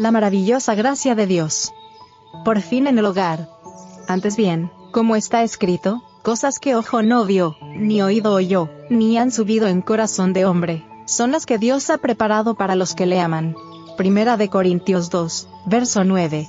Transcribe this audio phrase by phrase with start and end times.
[0.00, 1.74] la maravillosa gracia de Dios.
[2.42, 3.50] Por fin en el hogar.
[4.08, 9.30] Antes bien, como está escrito, cosas que ojo no vio, ni oído oyó, ni han
[9.30, 13.20] subido en corazón de hombre, son las que Dios ha preparado para los que le
[13.20, 13.54] aman.
[13.98, 16.48] Primera de Corintios 2, verso 9.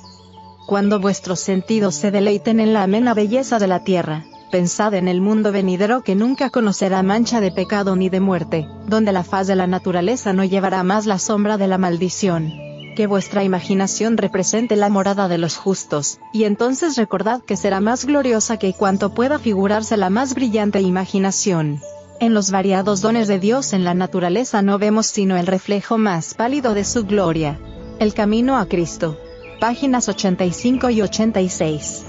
[0.66, 5.20] Cuando vuestros sentidos se deleiten en la amena belleza de la tierra, pensad en el
[5.20, 9.56] mundo venidero que nunca conocerá mancha de pecado ni de muerte, donde la faz de
[9.56, 12.61] la naturaleza no llevará más la sombra de la maldición.
[12.94, 18.04] Que vuestra imaginación represente la morada de los justos, y entonces recordad que será más
[18.04, 21.80] gloriosa que cuanto pueda figurarse la más brillante imaginación.
[22.20, 26.34] En los variados dones de Dios en la naturaleza no vemos sino el reflejo más
[26.34, 27.58] pálido de su gloria.
[27.98, 29.18] El camino a Cristo.
[29.58, 32.04] Páginas 85 y 86.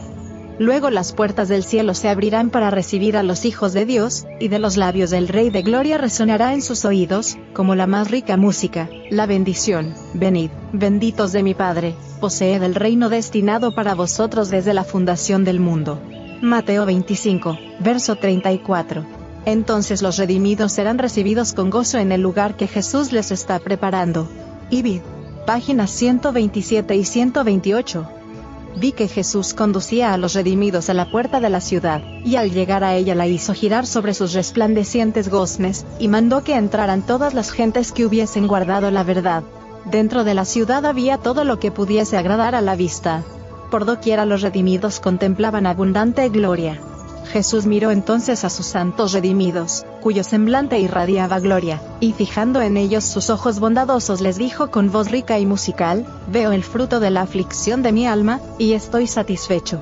[0.59, 4.49] Luego las puertas del cielo se abrirán para recibir a los hijos de Dios, y
[4.49, 8.37] de los labios del Rey de Gloria resonará en sus oídos, como la más rica
[8.37, 14.75] música, la bendición, venid, benditos de mi Padre, poseed el reino destinado para vosotros desde
[14.75, 15.99] la fundación del mundo.
[16.41, 19.03] Mateo 25, verso 34.
[19.45, 24.29] Entonces los redimidos serán recibidos con gozo en el lugar que Jesús les está preparando.
[24.69, 25.01] Ibid.
[25.45, 28.22] Páginas 127 y 128
[28.75, 32.51] vi que Jesús conducía a los redimidos a la puerta de la ciudad, y al
[32.51, 37.33] llegar a ella la hizo girar sobre sus resplandecientes goznes, y mandó que entraran todas
[37.33, 39.43] las gentes que hubiesen guardado la verdad.
[39.85, 43.23] Dentro de la ciudad había todo lo que pudiese agradar a la vista.
[43.69, 46.79] Por doquiera los redimidos contemplaban abundante gloria.
[47.31, 53.03] Jesús miró entonces a sus santos redimidos, cuyo semblante irradiaba gloria, y fijando en ellos
[53.03, 57.21] sus ojos bondadosos les dijo con voz rica y musical, Veo el fruto de la
[57.21, 59.79] aflicción de mi alma, y estoy satisfecho.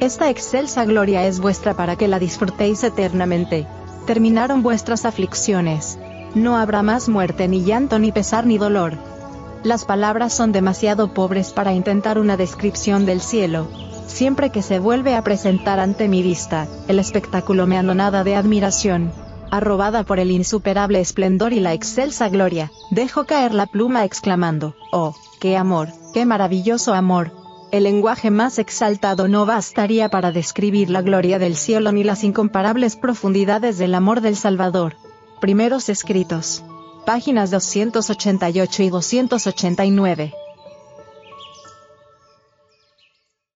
[0.00, 3.66] Esta excelsa gloria es vuestra para que la disfrutéis eternamente.
[4.06, 5.98] Terminaron vuestras aflicciones.
[6.34, 8.94] No habrá más muerte ni llanto ni pesar ni dolor.
[9.62, 13.68] Las palabras son demasiado pobres para intentar una descripción del cielo,
[14.06, 19.12] Siempre que se vuelve a presentar ante mi vista, el espectáculo me anonada de admiración.
[19.50, 25.14] Arrobada por el insuperable esplendor y la excelsa gloria, dejo caer la pluma exclamando, ¡Oh,
[25.40, 27.32] qué amor, qué maravilloso amor!
[27.70, 32.94] El lenguaje más exaltado no bastaría para describir la gloria del cielo ni las incomparables
[32.96, 34.96] profundidades del amor del Salvador.
[35.40, 36.62] Primeros escritos.
[37.04, 40.34] Páginas 288 y 289.